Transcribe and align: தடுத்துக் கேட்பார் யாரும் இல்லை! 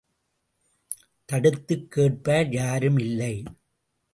தடுத்துக் 1.29 1.91
கேட்பார் 1.91 2.49
யாரும் 2.51 2.97
இல்லை! 2.97 3.43